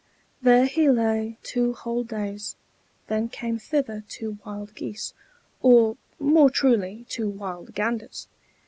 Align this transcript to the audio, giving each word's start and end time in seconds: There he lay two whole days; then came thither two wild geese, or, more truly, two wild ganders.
There 0.41 0.65
he 0.65 0.89
lay 0.89 1.37
two 1.43 1.73
whole 1.73 2.03
days; 2.03 2.55
then 3.05 3.29
came 3.29 3.59
thither 3.59 4.03
two 4.09 4.39
wild 4.43 4.73
geese, 4.73 5.13
or, 5.61 5.95
more 6.17 6.49
truly, 6.49 7.05
two 7.07 7.29
wild 7.29 7.75
ganders. 7.75 8.27